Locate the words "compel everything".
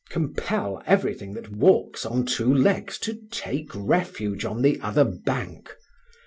0.09-1.35